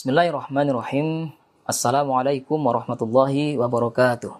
[0.00, 1.28] Bismillahirrahmanirrahim.
[1.68, 4.32] Assalamualaikum warahmatullahi wabarakatuh.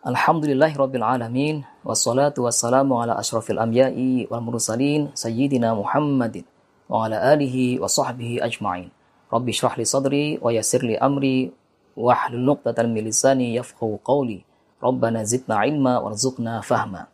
[0.00, 1.60] Alhamdulillahi rabbil alamin.
[1.84, 5.12] Wassalatu wassalamu ala ashrafil anbiya'i wal mursalin.
[5.12, 6.48] Sayyidina Muhammadin.
[6.88, 8.88] Wa ala alihi wa sahbihi ajma'in.
[9.28, 11.52] Rabbi syrah li sadri wa yassir li amri.
[11.92, 14.40] Wa hlul nuqtatan min lisani yafqahu qawli.
[14.80, 17.12] Rabbana zidna ilma warzuqna fahma.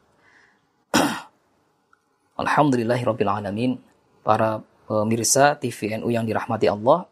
[2.38, 3.82] Alhamdulillahi rabbil alamin.
[4.22, 7.11] Para pemirsa TVNU yang dirahmati Allah.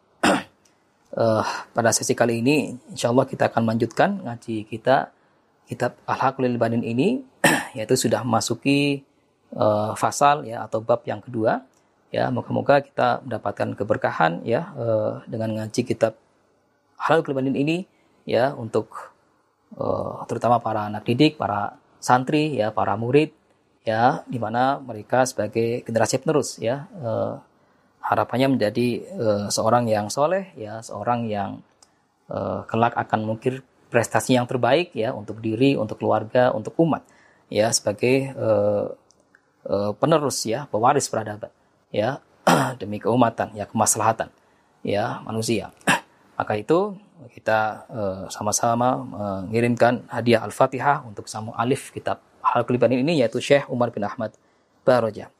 [1.15, 5.11] Uh, pada sesi kali ini, insya Allah kita akan melanjutkan ngaji kita
[5.65, 7.23] kitab Al-Haqlil Banin ini,
[7.77, 9.01] yaitu sudah memasuki
[9.55, 11.63] uh, fasal ya atau bab yang kedua.
[12.13, 16.15] Ya, moga-moga kita mendapatkan keberkahan ya uh, dengan ngaji kitab
[17.01, 17.83] Al-Haqlil Banin ini
[18.23, 19.15] ya untuk
[19.75, 23.33] uh, terutama para anak didik, para santri ya, para murid
[23.83, 26.87] ya, di mana mereka sebagai generasi penerus ya.
[26.95, 27.41] Uh,
[28.05, 28.87] harapannya menjadi
[29.17, 31.65] uh, seorang yang soleh ya seorang yang
[32.29, 37.01] uh, kelak akan mengukir prestasi yang terbaik ya untuk diri untuk keluarga untuk umat
[37.49, 38.93] ya sebagai uh,
[39.65, 41.49] uh, penerus ya pewaris peradaban
[41.89, 42.21] ya
[42.81, 44.29] demi keumatan ya kemaslahatan
[44.85, 45.73] ya manusia.
[46.37, 46.93] Maka itu
[47.31, 47.87] kita
[48.27, 54.03] sama-sama mengirimkan hadiah al-fatihah untuk samu alif kitab hal kelipan ini yaitu Syekh Umar bin
[54.03, 54.35] Ahmad
[54.83, 55.31] Baroja.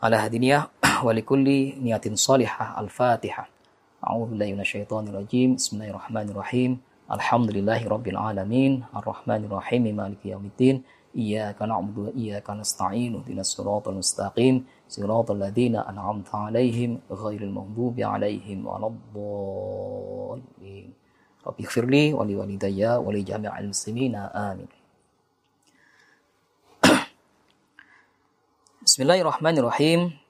[0.00, 0.72] Ala hadiniyah
[1.04, 1.44] ولكل
[1.82, 2.80] نية صالحة.
[2.80, 3.48] الفاتحة.
[4.06, 5.54] أعوذ بالله من الشيطان الرجيم.
[5.54, 6.80] بسم الله الرحمن الرحيم.
[7.12, 8.84] الحمد لله رب العالمين.
[8.96, 9.96] الرحمن الرحيم.
[9.96, 10.82] مالك يوم الدين.
[11.16, 13.14] إياك نعبد وإياك نستعين.
[13.14, 14.66] اهدنا الصراط المستقيم.
[14.88, 20.92] صراط الذين أنعمت عليهم غير المغضوب عليهم ولا الضالين.
[21.46, 24.16] رب اغفر لي ولوالدي ولجميع المسلمين.
[24.16, 24.68] آمين.
[28.82, 30.21] بسم الله الرحمن الرحيم.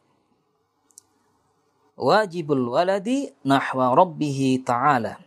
[1.96, 5.20] Wajibul waladi nahwa rabbihi ta'ala.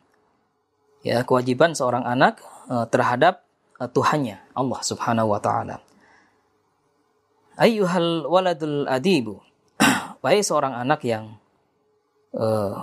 [1.06, 3.46] Ya, kewajiban seorang anak uh, terhadap
[3.78, 5.78] uh, Tuhannya, Allah Subhanahu wa taala.
[7.56, 9.40] Ayyuhal waladul adibu.
[10.26, 11.38] Wahai seorang anak yang
[12.34, 12.74] uh,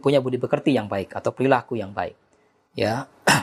[0.00, 2.14] punya budi pekerti yang baik atau perilaku yang baik.
[2.78, 3.10] Ya.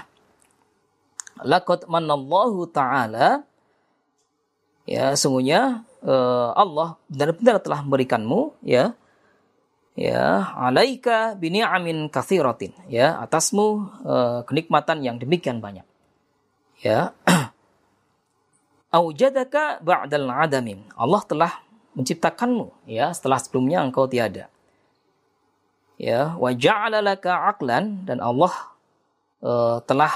[1.51, 3.43] Laqad manallahu ta'ala
[4.85, 8.93] ya sungguhnya uh, Allah benar-benar telah memberikanmu ya
[9.95, 12.75] ya alaika bini'amin kathiratin.
[12.91, 15.87] Ya atasmu uh, kenikmatan yang demikian banyak.
[16.83, 17.15] Ya.
[18.95, 20.85] Aujadaka ba'dal adamin.
[20.95, 21.51] Allah telah
[21.95, 22.87] menciptakanmu.
[22.87, 24.51] Ya setelah sebelumnya engkau tiada.
[25.95, 28.03] Ya wa ja'ala laka aqlan.
[28.03, 28.53] Dan Allah
[29.41, 30.11] uh, telah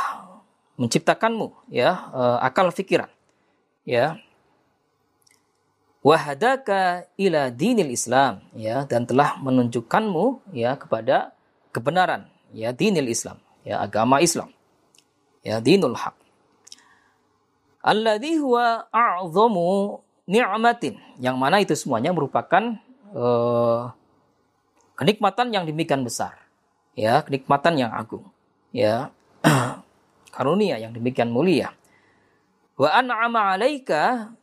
[0.75, 1.71] menciptakanmu.
[1.71, 3.09] Ya uh, akal pikiran
[3.89, 4.21] ya
[6.09, 11.37] wahadaka ila dinil Islam ya dan telah menunjukkanmu ya kepada
[11.69, 14.49] kebenaran ya dinil Islam ya agama Islam
[15.45, 16.17] ya dinul haq.
[17.85, 22.81] Alladhi huwa a'zamu ni'matin yang mana itu semuanya merupakan
[23.13, 23.93] uh,
[24.97, 26.41] kenikmatan yang demikian besar
[26.97, 28.25] ya kenikmatan yang agung
[28.73, 29.13] ya
[30.35, 31.69] karunia yang demikian mulia.
[32.81, 34.33] Wa an'ama 'alaika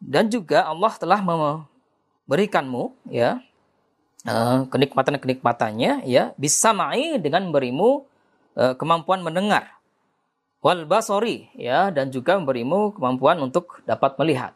[0.00, 3.38] dan juga Allah telah memberikanmu ya
[4.24, 8.10] eh, kenikmatan-kenikmatannya ya bisa mai dengan memberimu
[8.56, 9.78] uh, kemampuan mendengar.
[10.60, 14.52] Wal basori ya dan juga memberimu kemampuan untuk dapat melihat.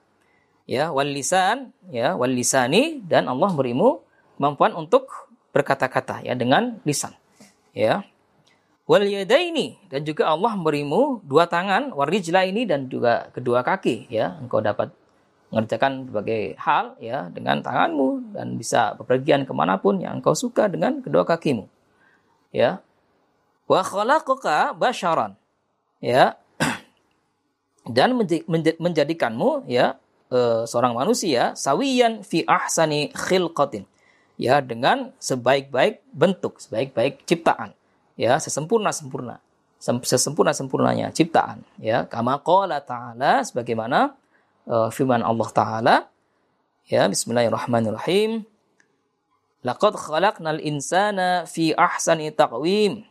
[0.68, 4.04] Ya wal lisan ya wal lisani dan Allah memberimu
[4.36, 5.08] kemampuan untuk
[5.56, 7.16] berkata-kata ya dengan lisan
[7.72, 8.04] ya.
[8.84, 14.36] Wal yadaini dan juga Allah memberimu dua tangan warijla ini dan juga kedua kaki ya
[14.44, 14.92] engkau dapat
[15.52, 20.66] mengerjakan berbagai hal ya dengan tanganmu dan bisa bepergian ke mana pun yang engkau suka
[20.66, 21.68] dengan kedua kakimu
[22.54, 22.80] ya.
[23.66, 25.34] Wa khalaqaka basharan
[25.98, 26.38] ya.
[27.84, 28.16] Dan
[28.80, 30.00] menjadikanmu ya
[30.32, 33.84] e, seorang manusia sawiyan fi ahsani khilqatin
[34.40, 37.76] ya dengan sebaik-baik bentuk sebaik-baik ciptaan
[38.16, 39.36] ya sesempurna sempurna
[39.84, 42.08] sesempurna sempurnanya ciptaan ya.
[42.08, 44.16] Kama qala ta'ala sebagaimana
[44.68, 45.96] uh, firman Allah Ta'ala.
[46.84, 48.44] Ya, bismillahirrahmanirrahim.
[49.64, 53.08] Laqad khalaqnal insana fi ahsani taqwim.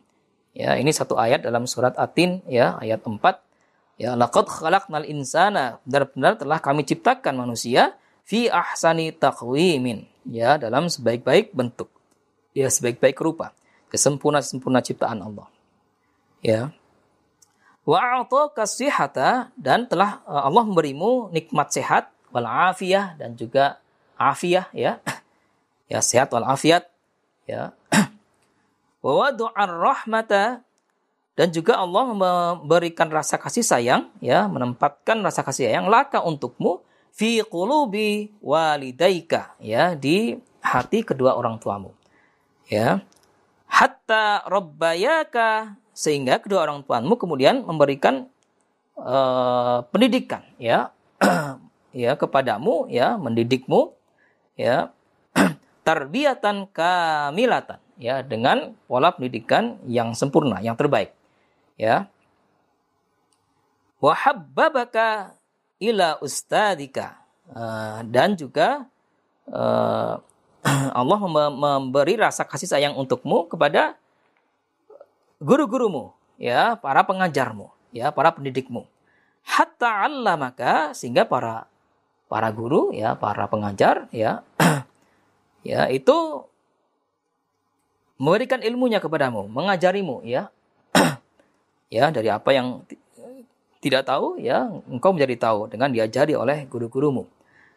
[0.54, 3.18] Ya, ini satu ayat dalam surat Atin ya, ayat 4.
[3.98, 5.82] Ya, laqad khalaqnal insana.
[5.82, 10.06] Benar-benar telah kami ciptakan manusia fi ahsani taqwimin.
[10.30, 11.90] Ya, dalam sebaik-baik bentuk.
[12.54, 13.50] Ya, sebaik-baik rupa.
[13.90, 15.50] Kesempurna-sempurna ciptaan Allah.
[16.38, 16.70] Ya
[17.84, 23.78] wa kasihata dan telah eh, Allah memberimu nikmat sehat wal afiyah dan juga
[24.18, 25.00] afiyah ya.
[25.84, 26.88] Ya sehat wal afiat
[27.44, 27.76] ya.
[29.04, 30.64] wa rahmata
[31.34, 37.42] dan juga Allah memberikan rasa kasih sayang ya menempatkan rasa kasih sayang laka untukmu fi
[37.42, 41.90] qulubi walidaika ya di hati kedua orang tuamu
[42.70, 43.02] ya
[43.66, 48.26] hatta rabbayaka sehingga kedua orang tuamu kemudian memberikan
[48.98, 50.90] uh, pendidikan ya
[51.94, 53.94] ya kepadamu ya mendidikmu
[54.58, 54.90] ya
[55.86, 61.14] tarbiyatan kamilatan ya dengan pola pendidikan yang sempurna, yang terbaik.
[61.78, 62.10] Ya.
[64.02, 65.38] Wa habbabaka
[65.80, 67.18] ila ustadika
[67.50, 68.84] uh, dan juga
[69.48, 70.20] uh,
[71.00, 71.18] Allah
[71.52, 73.96] memberi rasa kasih sayang untukmu kepada
[75.42, 78.86] guru-gurumu, ya, para pengajarmu, ya, para pendidikmu.
[79.44, 81.68] Hatta Allah maka sehingga para
[82.26, 84.42] para guru, ya, para pengajar, ya,
[85.66, 86.48] ya itu
[88.16, 90.48] memberikan ilmunya kepadamu, mengajarimu ya.
[91.94, 92.82] ya dari apa yang
[93.84, 97.28] tidak tahu ya, engkau menjadi tahu dengan diajari oleh guru-gurumu.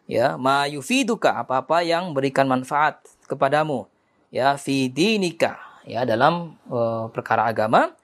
[0.08, 3.92] Ya, ma yufiduka apa-apa yang memberikan manfaat kepadamu.
[4.32, 7.96] Ya, fi dinika ya dalam uh, perkara agama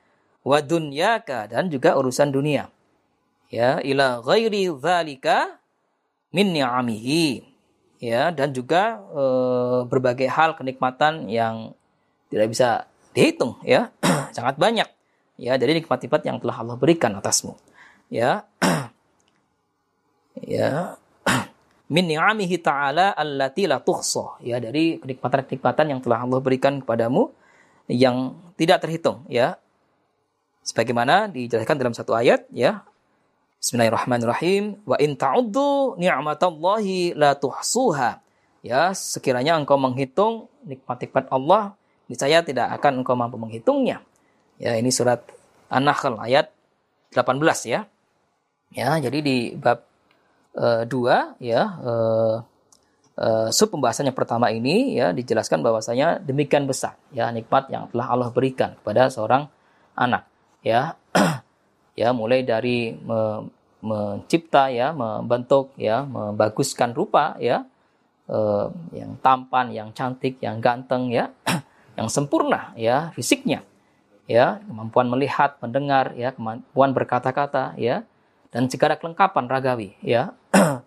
[0.41, 2.71] wa dunyaka dan juga urusan dunia.
[3.53, 5.59] Ya, ila ghairi dzalika
[6.33, 7.53] min ni'amihi.
[8.03, 11.71] Ya, dan juga uh, berbagai hal kenikmatan yang
[12.33, 12.69] tidak bisa
[13.13, 13.94] dihitung ya
[14.35, 14.89] sangat banyak
[15.38, 17.53] ya dari nikmat-nikmat yang telah Allah berikan atasmu
[18.09, 18.41] ya
[20.57, 20.97] ya
[21.94, 27.30] min ni'amihi ta'ala allati la tuhsa ya dari kenikmatan-kenikmatan yang telah Allah berikan kepadamu
[27.91, 29.59] yang tidak terhitung ya
[30.63, 32.83] sebagaimana dijelaskan dalam satu ayat ya
[33.63, 38.19] Bismillahirrahmanirrahim wa in ta'uddu ni'matallahi la tuhsuha
[38.63, 41.75] ya sekiranya engkau menghitung nikmat-nikmat Allah
[42.12, 44.03] saya tidak akan engkau mampu menghitungnya.
[44.62, 45.25] Ya, ini surat
[45.68, 46.53] An-Nahl ayat
[47.15, 47.89] 18 ya.
[48.74, 49.85] Ya, jadi di bab
[50.57, 50.85] uh,
[51.38, 52.35] ya uh,
[53.18, 58.07] uh, sub pembahasan yang pertama ini ya dijelaskan bahwasanya demikian besar ya nikmat yang telah
[58.10, 59.50] Allah berikan kepada seorang
[59.98, 60.25] anak
[60.65, 60.98] ya.
[62.01, 63.50] ya, mulai dari me,
[63.83, 67.68] mencipta ya, membentuk ya, membaguskan rupa ya,
[68.31, 71.30] uh, yang tampan, yang cantik, yang ganteng ya.
[71.98, 73.62] yang sempurna ya fisiknya
[74.25, 78.07] ya kemampuan melihat mendengar ya kemampuan berkata-kata ya
[78.50, 80.33] dan segala kelengkapan ragawi ya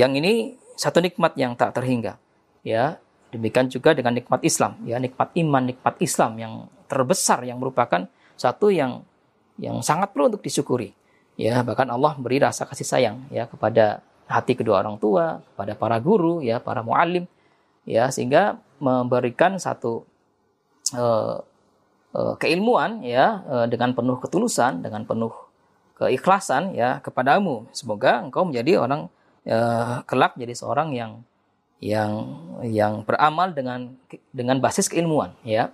[0.00, 2.16] yang ini satu nikmat yang tak terhingga
[2.64, 2.96] ya.
[3.30, 4.96] Demikian juga dengan nikmat Islam ya.
[4.96, 6.54] Nikmat iman nikmat Islam yang
[6.88, 8.08] terbesar yang merupakan
[8.40, 9.04] satu yang
[9.60, 10.96] yang sangat perlu untuk disyukuri
[11.36, 11.60] ya.
[11.60, 16.40] Bahkan Allah beri rasa kasih sayang ya kepada hati kedua orang tua kepada para guru
[16.40, 17.28] ya para muallim
[17.84, 18.08] ya.
[18.08, 20.08] Sehingga memberikan satu
[20.96, 21.44] uh,
[22.16, 25.30] uh, keilmuan ya uh, dengan penuh ketulusan, dengan penuh
[26.00, 27.68] keikhlasan ya kepadamu.
[27.70, 29.12] Semoga engkau menjadi orang
[29.48, 31.12] uh, kelak menjadi seorang yang
[31.80, 32.12] yang
[32.60, 33.96] yang beramal dengan
[34.36, 35.72] dengan basis keilmuan ya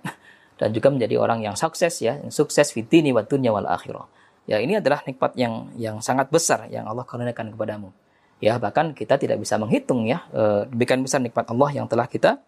[0.57, 4.09] dan juga menjadi orang yang sukses ya, yang sukses fitini wa dunya wal akhirah.
[4.49, 7.93] Ya, ini adalah nikmat yang yang sangat besar yang Allah karuniakan kepadamu.
[8.41, 12.41] Ya, bahkan kita tidak bisa menghitung ya, e, demikian besar nikmat Allah yang telah kita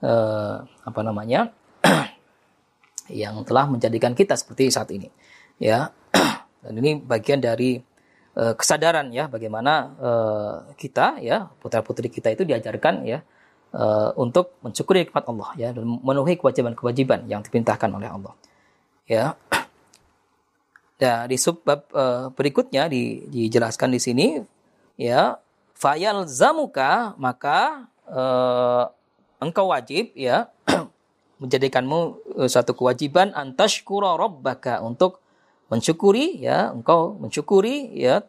[0.00, 0.12] e,
[0.64, 1.52] apa namanya?
[3.12, 5.08] yang telah menjadikan kita seperti saat ini.
[5.56, 5.92] Ya.
[6.64, 7.80] Dan ini bagian dari
[8.38, 13.26] uh, kesadaran ya bagaimana uh, kita ya putra-putri kita itu diajarkan ya
[13.74, 18.34] uh, untuk mensyukuri nikmat Allah ya dan memenuhi kewajiban-kewajiban yang diperintahkan oleh Allah.
[19.08, 19.34] Ya.
[20.98, 24.26] Nah, di subbab uh, berikutnya di, dijelaskan di sini
[24.98, 25.38] ya
[25.78, 28.90] fayal zamuka maka uh,
[29.38, 30.50] engkau wajib ya
[31.42, 31.98] menjadikanmu
[32.34, 35.22] uh, satu kewajiban antashkura rabbaka untuk
[35.68, 38.24] mensyukuri ya engkau mensyukuri ya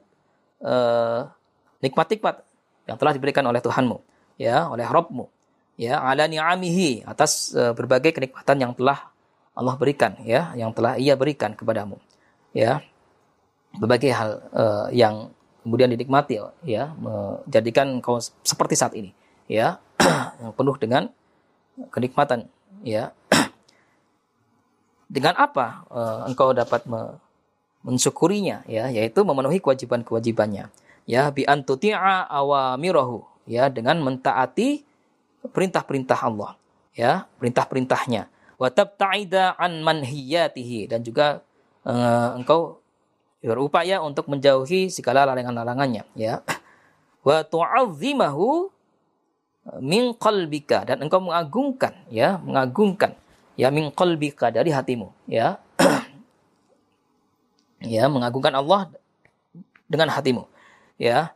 [0.63, 1.31] uh,
[1.79, 2.43] nikmat-nikmat
[2.87, 3.97] yang telah diberikan oleh Tuhanmu
[4.35, 5.25] ya oleh Rabbmu
[5.79, 9.07] ya ala ni'amihi atas uh, berbagai kenikmatan yang telah
[9.55, 11.99] Allah berikan ya yang telah ia berikan kepadamu
[12.55, 12.83] ya.
[13.69, 15.29] Berbagai hal uh, yang
[15.61, 19.13] kemudian dinikmati ya menjadikan kau seperti saat ini
[19.45, 19.77] ya
[20.41, 21.11] yang penuh dengan
[21.91, 22.47] kenikmatan
[22.83, 23.11] ya.
[25.09, 27.17] Dengan apa uh, engkau dapat me
[27.83, 30.67] mensyukurinya ya yaitu memenuhi kewajiban-kewajibannya.
[31.09, 34.85] Ya bi antuti'a awamirahu ya dengan mentaati
[35.41, 36.59] perintah-perintah Allah
[36.93, 38.29] ya perintah-perintahnya.
[38.59, 41.41] Wa tabta'ida an manhiyatihi dan juga
[41.87, 42.83] uh, engkau
[43.39, 46.43] berupaya untuk menjauhi segala larangan-larangannya ya.
[47.23, 48.67] Wa tu'azzimahu
[49.79, 53.13] min qalbika dan engkau mengagungkan ya mengagungkan
[53.53, 55.61] ya min qalbika dari hatimu ya
[57.89, 58.93] ya mengagungkan Allah
[59.89, 60.45] dengan hatimu
[61.01, 61.33] ya.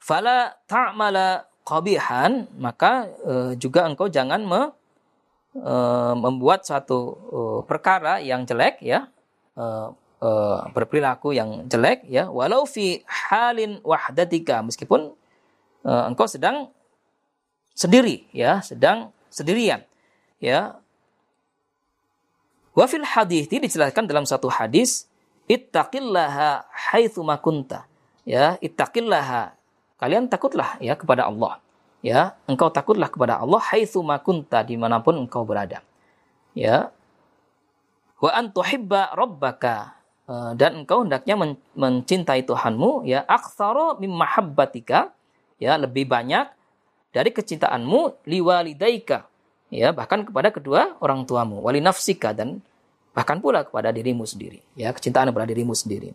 [0.00, 4.72] Fala ta'mala qabihan maka uh, juga engkau jangan me,
[5.60, 9.12] uh, membuat suatu uh, perkara yang jelek ya.
[9.52, 9.92] Uh,
[10.24, 12.32] uh, berperilaku yang jelek ya.
[12.32, 15.12] Walau fi halin wahdatika meskipun
[15.84, 16.72] uh, engkau sedang
[17.76, 19.84] sendiri ya sedang sendirian
[20.40, 20.80] ya.
[22.70, 25.09] Wafil hadis dijelaskan dalam satu hadis
[25.50, 27.90] ittaqillaha haitsu makunta
[28.22, 29.58] ya ittaqillaha
[30.00, 31.60] kalian takutlah ya kepada Allah.
[32.00, 35.84] Ya, engkau takutlah kepada Allah haitsu makunta di mana pun engkau berada.
[36.56, 36.88] Ya.
[38.16, 41.36] Wa an tuhibba rabbaka e, dan engkau hendaknya
[41.76, 45.12] mencintai Tuhanmu ya aktsara mim mahabbatika
[45.60, 46.48] ya lebih banyak
[47.12, 49.24] dari kecintaanmu liwalidaika
[49.72, 52.60] ya bahkan kepada kedua orang tuamu wali nafsika dan
[53.14, 54.62] bahkan pula kepada dirimu sendiri.
[54.78, 56.14] Ya kecintaan kepada dirimu sendiri.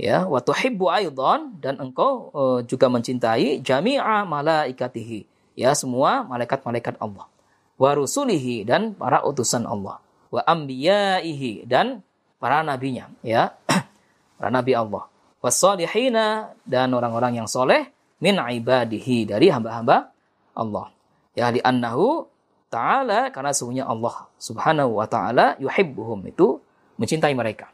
[0.00, 5.28] Ya wa tuhibbu aidan dan engkau uh, juga mencintai jami'a malaikatihi.
[5.58, 7.28] Ya semua malaikat-malaikat Allah.
[7.76, 10.00] Wa rusulihi dan para utusan Allah.
[10.32, 12.00] Wa anbiyaihi dan
[12.40, 13.12] para nabinya.
[13.20, 13.52] Ya
[14.40, 15.10] para nabi Allah.
[15.40, 17.88] Wasalihina dan orang-orang yang soleh
[18.20, 20.12] min ibadihi dari hamba-hamba
[20.52, 20.92] Allah.
[21.32, 22.28] Ya di annahu
[22.70, 26.62] ta'ala karena sesungguhnya Allah subhanahu wa ta'ala yuhibbuhum itu
[26.96, 27.68] mencintai mereka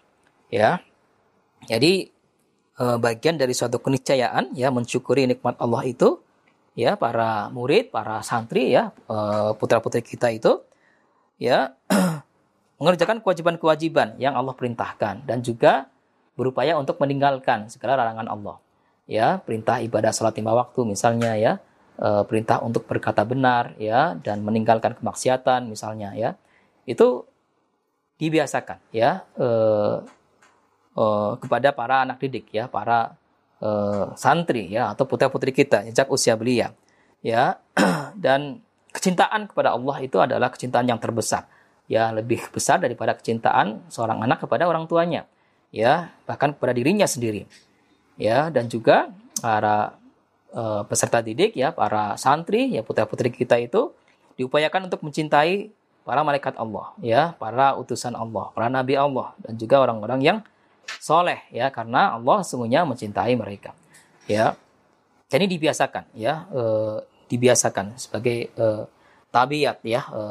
[0.49, 0.81] ya
[1.69, 2.09] jadi
[2.81, 6.19] uh, bagian dari suatu keniscayaan ya mensyukuri nikmat Allah itu
[6.77, 10.65] ya para murid, para santri ya uh, putra-putri kita itu
[11.37, 11.77] ya
[12.81, 15.89] mengerjakan kewajiban-kewajiban yang Allah perintahkan dan juga
[16.37, 18.57] berupaya untuk meninggalkan segala larangan Allah.
[19.09, 21.53] Ya, perintah ibadah salat lima waktu misalnya ya,
[21.97, 26.37] perintah untuk berkata benar ya dan meninggalkan kemaksiatan misalnya ya.
[26.85, 27.25] Itu
[28.21, 29.25] dibiasakan ya.
[29.37, 29.49] E,
[30.97, 33.17] uh, kepada para anak didik ya, para
[34.21, 36.77] santri ya atau putra-putri kita sejak usia belia.
[37.25, 37.57] Ya.
[38.25, 38.61] Dan
[38.97, 41.45] kecintaan kepada Allah itu adalah kecintaan yang terbesar.
[41.87, 45.29] Ya, lebih besar daripada kecintaan seorang anak kepada orang tuanya.
[45.71, 47.47] Ya, bahkan kepada dirinya sendiri.
[48.17, 50.01] Ya, dan juga para
[50.57, 53.93] uh, peserta didik ya, para santri ya putra-putri kita itu
[54.41, 55.71] diupayakan untuk mencintai
[56.03, 60.39] para malaikat Allah ya, para utusan Allah, para nabi Allah dan juga orang-orang yang
[61.03, 63.75] soleh ya karena Allah sungguhnya mencintai mereka
[64.31, 64.55] ya.
[65.27, 66.63] Jadi dibiasakan ya e,
[67.27, 68.67] dibiasakan sebagai e,
[69.35, 70.23] tabiat ya e,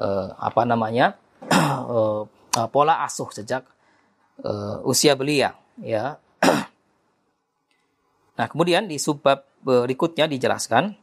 [0.00, 0.08] e,
[0.40, 1.98] apa namanya e,
[2.72, 3.68] pola asuh sejak
[4.40, 4.52] e,
[4.88, 5.52] usia belia
[5.84, 6.16] ya
[8.40, 10.96] nah kemudian di subbab berikutnya dijelaskan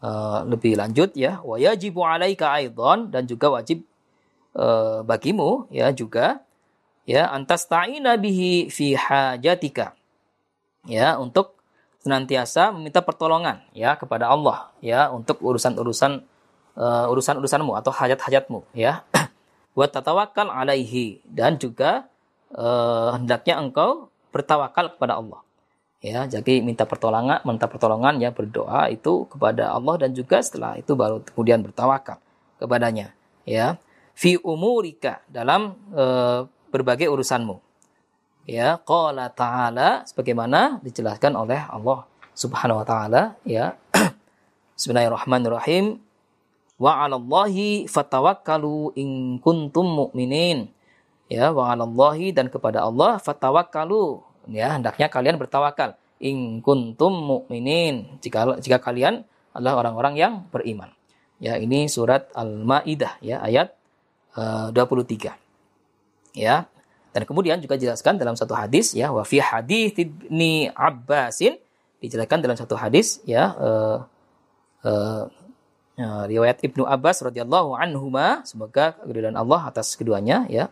[0.00, 0.10] e,
[0.48, 3.84] lebih lanjut ya wa yajibu alaika aidan dan juga wajib
[4.56, 4.66] e,
[5.04, 6.40] bagimu ya juga
[7.04, 9.92] ya antas ta'ina bihi fi hajatika
[10.88, 11.60] ya untuk
[12.00, 16.24] senantiasa meminta pertolongan ya kepada Allah ya untuk urusan-urusan
[16.78, 19.02] uh, urusan-urusanmu atau hajat-hajatmu ya.
[19.76, 22.06] Buat tatawakal alaihi dan juga
[22.54, 25.42] uh, hendaknya engkau bertawakal kepada Allah
[25.98, 30.94] ya jadi minta pertolongan minta pertolongan ya berdoa itu kepada Allah dan juga setelah itu
[30.94, 32.22] baru kemudian bertawakal
[32.62, 33.78] kepadanya ya
[34.18, 36.42] fi umurika dalam uh,
[36.74, 37.62] berbagai urusanmu.
[38.48, 43.78] Ya, qala ta'ala sebagaimana dijelaskan oleh Allah Subhanahu wa taala ya.
[44.78, 46.00] Bismillahirrahmanirrahim.
[46.78, 50.72] Wa 'alallahi fatawakkalu in kuntum mu'minin.
[51.28, 54.24] Ya, wa 'alallahi dan kepada Allah fatawakkalu.
[54.48, 55.94] Ya, hendaknya kalian bertawakal.
[56.18, 58.18] In kuntum mu'minin.
[58.18, 59.22] Jika jika kalian
[59.54, 60.90] adalah orang-orang yang beriman.
[61.38, 63.78] Ya, ini surat Al-Maidah ya ayat
[64.34, 65.38] uh, 23
[66.34, 66.66] ya
[67.18, 71.56] dan kemudian juga dijelaskan dalam satu hadis ya wa fi hadis ibni Abbasin.
[71.98, 73.98] Dijelaskan dalam satu hadis ya uh,
[74.86, 75.24] uh,
[75.98, 78.46] uh, riwayat Ibnu Abbas radhiyallahu anhuma.
[78.46, 80.70] Semoga keridhaan Allah atas keduanya ya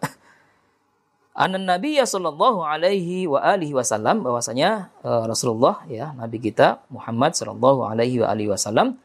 [1.37, 7.37] Anan Nabi ya sallallahu alaihi wa alihi wasallam bahwasanya uh, Rasulullah ya Nabi kita Muhammad
[7.37, 8.97] sallallahu alaihi wa alihi wasallam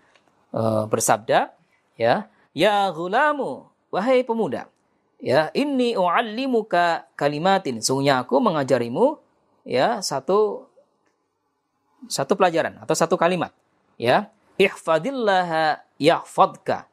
[0.56, 1.52] uh, bersabda
[2.00, 4.72] ya ya gulamu wahai pemuda
[5.20, 7.84] ya inni uallimuka kalimatin.
[7.84, 9.20] Sungguhnya aku mengajarimu
[9.68, 10.72] ya satu
[12.08, 13.52] satu pelajaran atau satu kalimat
[14.00, 16.88] ya ihfadillah yahfadka.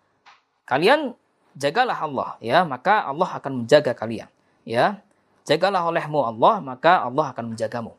[0.67, 1.15] Kalian
[1.55, 4.27] jagalah Allah ya maka Allah akan menjaga kalian
[4.67, 4.99] ya
[5.49, 7.97] jagalah olehmu Allah maka Allah akan menjagamu.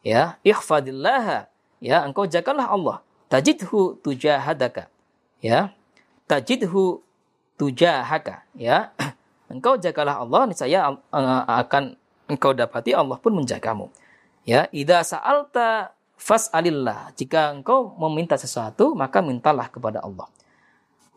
[0.00, 1.52] Ya ihfadillah.
[1.84, 3.04] Ya engkau jagalah Allah.
[3.28, 4.88] Tajidhu tujahadaka.
[5.44, 5.76] Ya
[6.24, 7.04] tajidhu
[7.60, 8.48] tujahaka.
[8.56, 8.96] Ya
[9.52, 12.00] engkau jagalah Allah niscaya uh, akan
[12.32, 13.92] engkau dapati Allah pun menjagamu.
[14.48, 17.12] Ya idza sa'alta fas'alillah.
[17.12, 20.32] Jika engkau meminta sesuatu maka mintalah kepada Allah.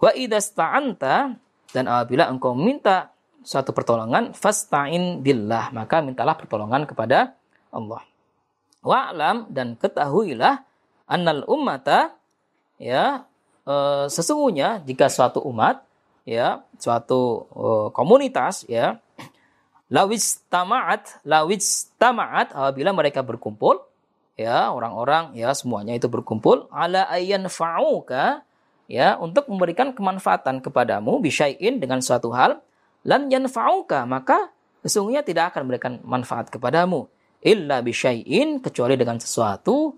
[0.03, 5.71] Wa idza sta'anta dan apabila engkau minta suatu pertolongan fasta'in billah.
[5.71, 7.35] Maka mintalah pertolongan kepada
[7.73, 8.03] Allah.
[8.79, 10.63] Wa'lam dan ketahuilah
[11.09, 12.15] annal ummata
[12.79, 13.27] ya
[13.67, 15.83] e, sesungguhnya jika suatu umat
[16.23, 19.01] ya suatu e, komunitas ya
[19.91, 23.83] lawis tamaat lawis tamaat apabila mereka berkumpul
[24.39, 28.45] ya orang-orang ya semuanya itu berkumpul ala ayyan fa'uka
[28.87, 32.63] ya untuk memberikan kemanfaatan kepadamu bisyai'in dengan suatu hal
[33.05, 34.51] lam yanfa'uka maka
[34.83, 37.07] sesungguhnya tidak akan memberikan manfaat kepadamu.
[37.39, 39.95] Illa bisyai'in kecuali dengan sesuatu.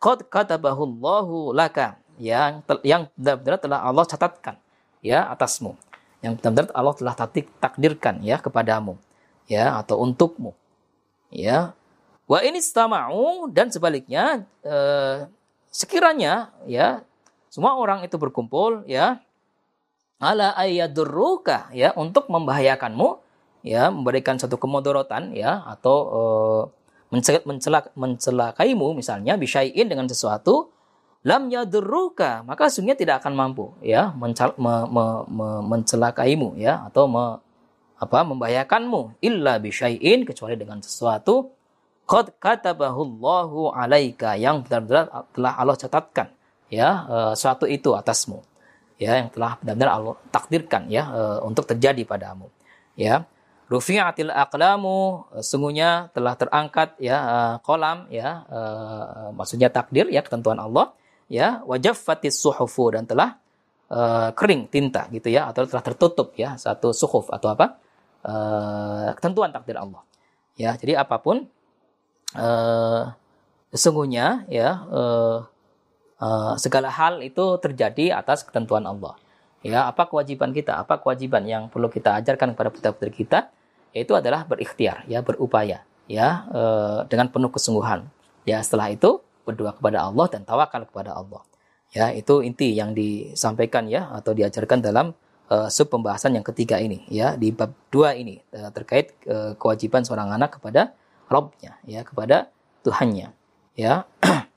[0.00, 4.56] Qad katabahu Allahu laka yang yang benar-benar telah Allah catatkan
[5.04, 5.76] ya atasmu.
[6.24, 7.14] Yang benar-benar Allah telah
[7.60, 8.96] takdirkan ya kepadamu
[9.44, 10.56] ya atau untukmu
[11.28, 11.76] ya.
[12.24, 15.28] Wa ini istama'u dan sebaliknya eh,
[15.68, 17.02] sekiranya ya
[17.50, 19.18] semua orang itu berkumpul ya
[20.20, 23.18] ala ayadurruka ya untuk membahayakanmu
[23.64, 26.62] ya memberikan satu kemodorotan ya atau uh,
[27.10, 30.70] mencelak mencelakaimu misalnya bisyai'in dengan sesuatu
[31.26, 37.10] lam yadurruka maka sungguhnya tidak akan mampu ya mencel, me, me, me, mencelakaimu ya atau
[37.10, 37.40] me,
[38.00, 41.52] apa membahayakanmu illa bisyai'in kecuali dengan sesuatu
[42.08, 46.28] qad katabahu Allahu alaika yang benar-benar telah Allah catatkan
[46.72, 48.49] ya uh, suatu itu atasmu
[49.00, 52.52] ya yang telah benar-benar Allah takdirkan ya uh, untuk terjadi padamu
[52.94, 53.24] ya.
[53.70, 58.42] Rufi'atil aqlamu sungguhnya telah terangkat ya uh, kolam ya
[59.30, 60.90] maksudnya takdir ya ketentuan Allah
[61.30, 61.62] ya.
[61.62, 63.38] Wajaffatis suhufu dan telah
[63.90, 67.78] uh, kering tinta gitu ya atau telah tertutup ya satu suhuf atau apa
[68.26, 70.02] uh, ketentuan takdir Allah
[70.58, 70.74] ya.
[70.74, 71.46] Jadi apa pun
[72.34, 73.02] uh,
[73.70, 75.46] sesungguhnya ya uh,
[76.20, 79.16] uh, segala hal itu terjadi atas ketentuan Allah.
[79.60, 80.80] Ya apa kewajiban kita?
[80.80, 83.52] Apa kewajiban yang perlu kita ajarkan kepada putra-putri kita?
[83.92, 86.62] Yaitu adalah berikhtiar ya berupaya ya e,
[87.12, 88.08] dengan penuh kesungguhan.
[88.48, 91.44] Ya setelah itu berdoa kepada Allah dan tawakal kepada Allah.
[91.92, 95.12] Ya itu inti yang disampaikan ya atau diajarkan dalam
[95.52, 100.08] e, sub pembahasan yang ketiga ini ya di bab dua ini e, terkait e, kewajiban
[100.08, 100.96] seorang anak kepada
[101.30, 102.48] Robnya ya kepada
[102.82, 103.30] Tuhannya
[103.76, 104.08] ya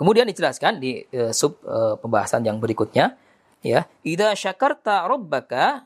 [0.00, 3.20] kemudian dijelaskan di e, sub e, pembahasan yang berikutnya
[3.60, 3.84] ya.
[4.00, 5.84] Ida syakarta rabbaka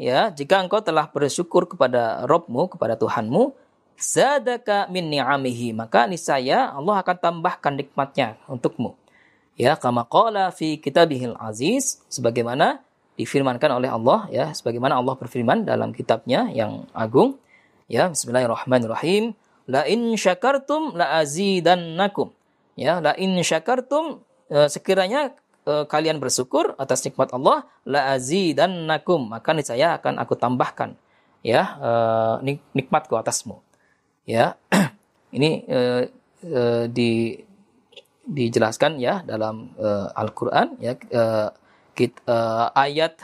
[0.00, 3.52] ya jika engkau telah bersyukur kepada Robmu kepada Tuhanmu
[4.00, 8.96] zadaka min ni'amihi maka niscaya Allah akan tambahkan nikmatnya untukmu.
[9.60, 12.80] Ya kama qala fi kitabihil aziz sebagaimana
[13.20, 17.36] difirmankan oleh Allah ya sebagaimana Allah berfirman dalam kitabnya yang agung
[17.92, 19.36] ya bismillahirrahmanirrahim.
[19.68, 22.39] La in syakartum la azidannakum
[22.80, 25.36] ya la in syakartum eh, sekiranya
[25.68, 30.96] e, kalian bersyukur atas nikmat Allah la azidannakum maka niscaya akan aku tambahkan
[31.44, 31.90] ya e,
[32.72, 33.60] nikmatku atasmu.
[34.24, 34.56] Ya
[35.36, 36.08] ini e,
[36.40, 37.36] e, di
[38.24, 40.96] dijelaskan ya dalam e, Al-Qur'an ya
[41.92, 42.16] kit,
[42.72, 43.20] ayat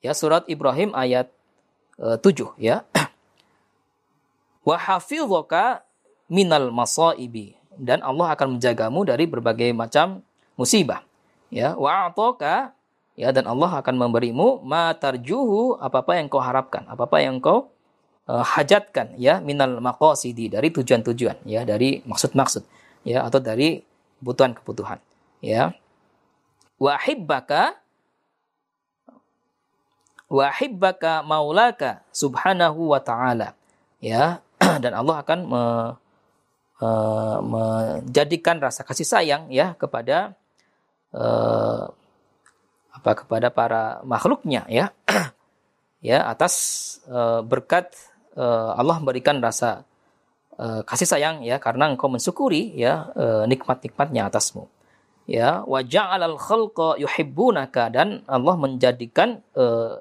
[0.00, 1.28] ya surat Ibrahim ayat
[2.00, 2.88] e, 7 ya.
[4.68, 5.84] Wa hafizaka
[6.28, 10.24] minal masaibi dan Allah akan menjagamu dari berbagai macam
[10.58, 11.06] musibah.
[11.50, 12.74] Ya wa atoka
[13.18, 17.70] ya dan Allah akan memberimu ma tarjuhu apa-apa yang kau harapkan, apa-apa yang kau
[18.30, 22.62] uh, hajatkan ya minal maqasidi dari tujuan-tujuan ya dari maksud-maksud
[23.02, 23.82] ya atau dari
[24.22, 25.00] kebutuhan-kebutuhan
[25.42, 25.74] ya.
[26.80, 27.76] Wa hibbaka
[30.30, 33.58] wa hibbaka maulaka subhanahu wa ta'ala
[33.98, 34.38] ya.
[34.84, 35.62] Dan Allah akan me,
[36.80, 40.34] uh, menjadikan rasa kasih sayang ya kepada
[41.14, 41.92] uh,
[42.90, 44.92] apa kepada para makhluknya ya.
[46.00, 47.92] Ya atas uh, berkat
[48.32, 49.84] uh, Allah memberikan rasa
[50.56, 54.64] uh, kasih sayang ya karena engkau mensyukuri ya uh, nikmat-nikmatnya atasmu.
[55.28, 60.00] Ya wa ja'alal khalqa yuhibbunaka dan Allah menjadikan uh,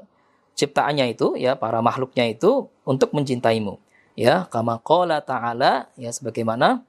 [0.55, 3.75] ciptaannya itu ya para makhluknya itu untuk mencintaimu
[4.19, 6.83] ya kama qala ta'ala ya sebagaimana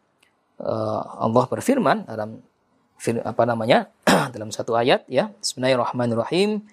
[0.59, 2.43] uh, Allah berfirman dalam
[3.23, 3.87] apa namanya
[4.35, 6.67] dalam satu ayat ya Bismillahirrahmanirrahim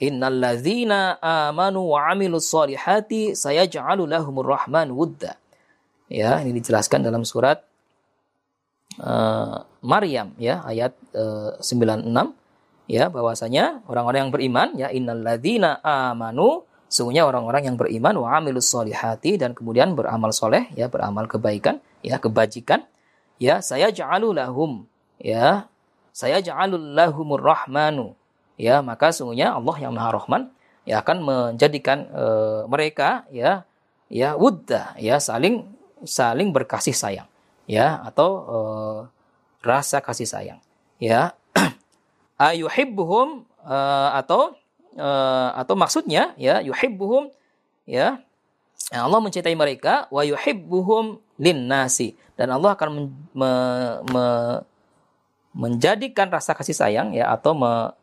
[0.00, 5.36] Innalladzina amanu wa amilus solihati sayaj'alu lahumur rahman wudda.
[6.08, 7.60] Ya, ini dijelaskan dalam surat
[8.96, 12.08] uh, Maryam ya ayat uh, 96
[12.88, 19.38] ya bahwasanya orang-orang yang beriman ya innalladzina amanu sungguhnya orang-orang yang beriman wa amilus solihati
[19.38, 22.82] dan kemudian beramal soleh ya beramal kebaikan ya kebajikan
[23.38, 24.90] ya saya ja'alu lahum
[25.22, 25.70] ya
[26.10, 28.18] saya ja'alul lahumur rahmanu
[28.58, 30.42] ya maka sungguhnya Allah yang Maha Rahman
[30.82, 33.62] ya akan menjadikan uh, mereka ya
[34.10, 35.70] ya wudda ya saling
[36.02, 37.30] saling berkasih sayang
[37.70, 38.98] ya atau uh,
[39.62, 40.60] rasa kasih sayang
[40.98, 41.32] ya.
[42.40, 44.56] Ayuhibbuhum uh, atau
[44.98, 47.30] uh, atau maksudnya ya yuhibbuhum
[47.86, 48.22] ya
[48.90, 52.18] Allah mencintai mereka wa yuhibbuhum linnasi.
[52.34, 53.52] Dan Allah akan men, me,
[54.10, 54.26] me,
[55.54, 57.94] menjadikan rasa kasih sayang ya atau me,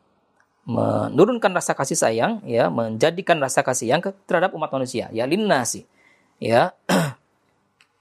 [0.68, 5.84] menurunkan rasa kasih sayang ya menjadikan rasa kasih sayang terhadap umat manusia ya linnasi.
[6.40, 6.72] Ya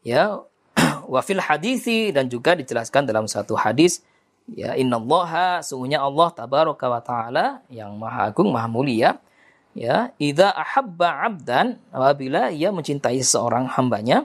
[0.07, 0.47] ya
[1.11, 4.07] wafil hadisi dan juga dijelaskan dalam satu hadis
[4.47, 9.19] Ya, innallaha sungguhnya Allah tabaraka wa taala yang maha agung, maha mulia.
[9.77, 14.25] Ya, idza ahabba 'abdan apabila ia mencintai seorang hambanya,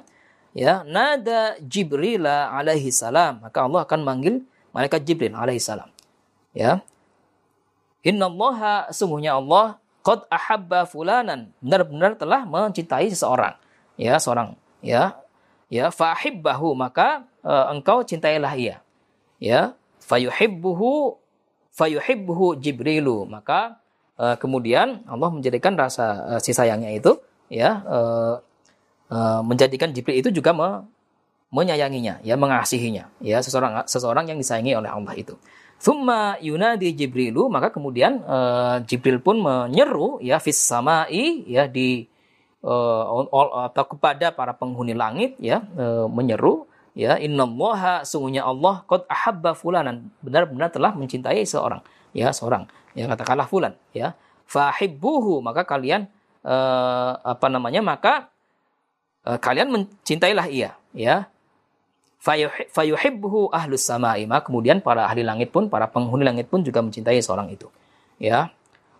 [0.53, 5.89] ya, nada Jibril alaihi salam, maka Allah akan manggil malaikat Jibril alaihi salam.
[6.55, 6.85] Ya.
[8.05, 13.57] Innallaha sungguhnya Allah qad ahabba fulanan, benar-benar telah mencintai seseorang.
[13.97, 14.55] Ya, seorang,
[14.85, 15.17] ya.
[15.71, 18.83] Ya, fahibbahu, maka uh, engkau cintailah ia.
[19.39, 19.75] Ya,
[20.11, 21.15] fayuhibbuhu
[21.71, 23.23] fayuhibbuhu Jibrilu.
[23.31, 23.79] Maka
[24.19, 27.15] uh, kemudian Allah menjadikan rasa uh, si sayangnya itu
[27.47, 28.35] ya uh,
[29.07, 30.83] uh, menjadikan Jibril itu juga me,
[31.55, 35.39] menyayanginya ya mengasihinya ya seseorang seseorang yang disayangi oleh Allah itu.
[35.81, 42.05] Thumma yunadi Jibrilu maka kemudian uh, Jibril pun menyeru ya fis samai ya di
[42.61, 43.25] uh,
[43.67, 50.11] atau kepada para penghuni langit ya uh, menyeru ya innallaha sungguhnya Allah qad ahabba fulanan.
[50.19, 51.79] Benar-benar telah mencintai seorang.
[52.11, 52.67] Ya seorang.
[52.91, 53.73] Ya katakanlah fulan.
[53.95, 54.15] Ya
[54.47, 55.39] fahibbuhu.
[55.39, 56.11] Maka kalian
[56.43, 58.27] uh, apa namanya maka
[59.23, 60.75] uh, kalian mencintailah ia.
[60.91, 61.31] Ya
[62.75, 64.27] fayuhibbuhu ahlus samai.
[64.27, 67.71] Kemudian para ahli langit pun para penghuni langit pun juga mencintai seorang itu.
[68.19, 68.51] Ya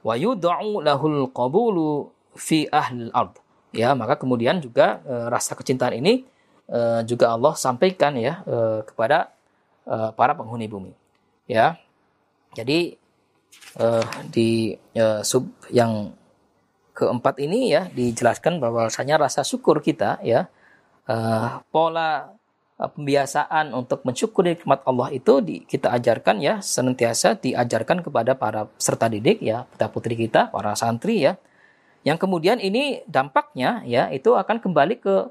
[0.01, 3.37] wa yud'u lahul qabulu fi ahli ard.
[3.75, 6.27] Ya maka kemudian juga uh, rasa kecintaan ini
[6.69, 9.33] uh, juga Allah sampaikan ya uh, kepada
[9.87, 10.93] uh, para penghuni bumi.
[11.49, 11.79] Ya.
[12.53, 12.99] Jadi
[13.79, 16.13] uh, di uh, sub yang
[16.91, 20.51] keempat ini ya dijelaskan bahwasanya rasa syukur kita ya
[21.07, 22.35] uh, pola
[22.89, 29.05] pembiasaan untuk mensyukuri nikmat Allah itu di, kita ajarkan ya senantiasa diajarkan kepada para peserta
[29.05, 31.37] didik ya putra putri kita para santri ya
[32.01, 35.29] yang kemudian ini dampaknya ya itu akan kembali ke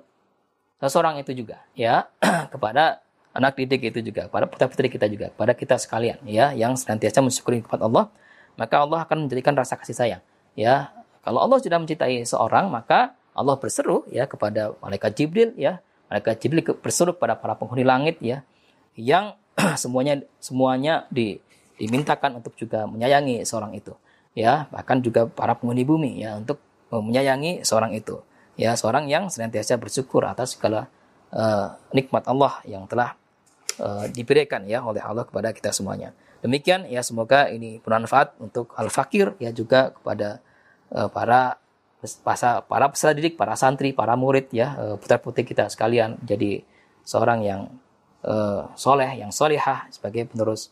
[0.81, 2.09] seseorang itu juga ya
[2.53, 6.75] kepada anak didik itu juga kepada putra putri kita juga kepada kita sekalian ya yang
[6.75, 8.11] senantiasa mensyukuri kepada Allah
[8.59, 10.23] maka Allah akan menjadikan rasa kasih sayang
[10.59, 10.93] ya.
[11.21, 15.81] Kalau Allah sudah mencintai seorang maka Allah berseru ya kepada malaikat Jibril ya.
[16.13, 18.43] Malaikat Jibril berseru kepada para penghuni langit ya
[18.97, 19.37] yang
[19.83, 21.39] semuanya semuanya di,
[21.81, 23.97] dimintakan untuk juga menyayangi seorang itu
[24.33, 24.69] ya.
[24.73, 28.19] Bahkan juga para penghuni bumi ya untuk menyayangi seorang itu
[28.61, 30.93] ya seorang yang senantiasa bersyukur atas segala
[31.33, 33.17] uh, nikmat Allah yang telah
[33.81, 36.13] uh, diberikan ya oleh Allah kepada kita semuanya.
[36.45, 40.45] Demikian ya semoga ini bermanfaat untuk al fakir ya juga kepada
[40.93, 41.57] uh, para
[42.21, 46.61] para para peserta didik, para santri, para murid ya uh, putra putri kita sekalian jadi
[47.05, 47.61] seorang yang
[48.29, 50.69] uh, soleh, yang solehah sebagai penerus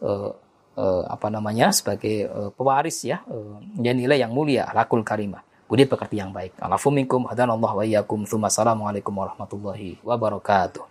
[0.00, 0.32] uh,
[1.08, 6.54] apa namanya sebagai pewaris ya uh, nilai yang mulia, lakul karimah budi pekerti yang baik.
[6.62, 8.22] Alafu minkum hadanallahu wa iyyakum.
[8.24, 10.82] Assalamualaikum warahmatullahi wabarakatuh.